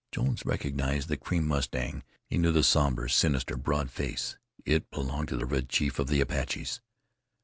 [0.11, 4.35] Jones recognized the cream mustang; he knew the somber, sinister, broad face.
[4.65, 6.81] It belonged to the Red Chief of the Apaches.